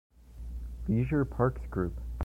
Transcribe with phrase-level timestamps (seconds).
[0.87, 2.01] Leisure Parks group.